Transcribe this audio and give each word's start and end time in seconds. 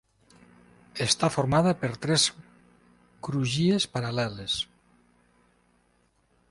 Està 1.05 1.29
formada 1.33 1.73
per 1.83 1.89
tres 2.05 2.25
crugies 3.29 3.87
paral·leles. 3.99 4.57